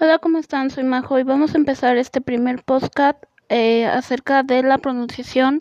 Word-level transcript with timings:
Hola, 0.00 0.18
¿cómo 0.18 0.38
están? 0.38 0.70
Soy 0.70 0.82
Majo 0.82 1.20
y 1.20 1.22
vamos 1.22 1.54
a 1.54 1.56
empezar 1.56 1.96
este 1.98 2.20
primer 2.20 2.64
podcast 2.64 3.22
eh, 3.48 3.86
acerca 3.86 4.42
de 4.42 4.64
la 4.64 4.78
pronunciación 4.78 5.60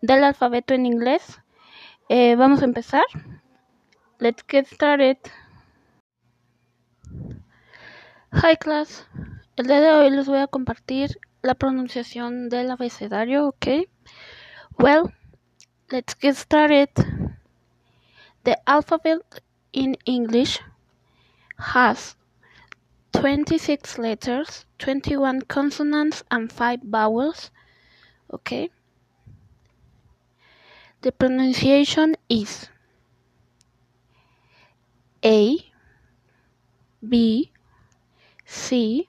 del 0.00 0.22
alfabeto 0.22 0.72
en 0.72 0.86
inglés. 0.86 1.40
Eh, 2.08 2.36
vamos 2.36 2.62
a 2.62 2.66
empezar. 2.66 3.02
Let's 4.20 4.44
get 4.48 4.66
started. 4.66 5.16
Hi 8.30 8.56
class. 8.56 9.08
El 9.56 9.66
día 9.66 9.80
de 9.80 9.90
hoy 9.90 10.10
les 10.10 10.28
voy 10.28 10.38
a 10.38 10.46
compartir 10.46 11.18
la 11.42 11.56
pronunciación 11.56 12.50
del 12.50 12.70
abecedario, 12.70 13.48
¿ok? 13.48 13.66
Well, 14.78 15.12
let's 15.88 16.16
get 16.20 16.36
started. 16.36 16.88
The 18.44 18.58
alphabet 18.64 19.22
in 19.72 19.98
English 20.04 20.60
has 21.56 22.16
26 23.22 23.98
letters, 23.98 24.66
21 24.80 25.42
consonants, 25.42 26.24
and 26.28 26.50
5 26.50 26.80
vowels. 26.82 27.52
Okay. 28.34 28.68
The 31.02 31.12
pronunciation 31.12 32.16
is 32.28 32.68
A, 35.24 35.56
B, 37.08 37.52
C, 38.44 39.08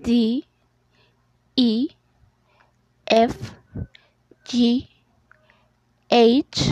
D, 0.00 0.46
E, 1.56 1.88
F, 3.08 3.52
G, 4.44 4.88
H, 6.08 6.70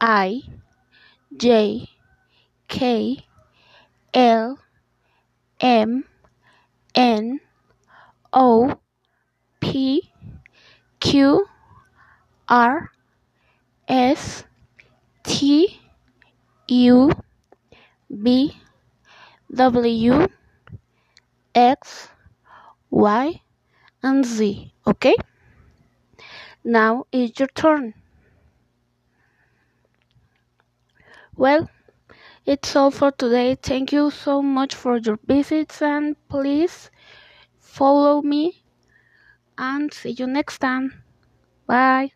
I, 0.00 0.42
J, 1.36 1.88
K, 2.66 3.24
L, 4.12 4.58
M 5.62 6.04
N 6.94 7.40
O 8.32 8.74
P 9.60 10.10
Q 10.98 11.46
R 12.48 12.90
S 13.86 14.44
T 15.22 15.80
U 16.66 17.12
B 18.22 18.56
W 19.54 20.26
X 21.54 22.08
Y 22.90 23.40
and 24.02 24.26
Z. 24.26 24.74
Okay? 24.84 25.14
Now 26.64 27.06
it's 27.12 27.38
your 27.38 27.48
turn. 27.48 27.94
Well, 31.36 31.68
it's 32.46 32.76
all 32.76 32.90
for 32.90 33.10
today. 33.10 33.56
Thank 33.56 33.92
you 33.92 34.10
so 34.10 34.42
much 34.42 34.74
for 34.74 34.96
your 34.98 35.18
visits 35.26 35.82
and 35.82 36.16
please 36.28 36.90
follow 37.58 38.22
me 38.22 38.64
and 39.58 39.92
see 39.92 40.10
you 40.10 40.26
next 40.26 40.58
time. 40.58 41.04
Bye. 41.66 42.12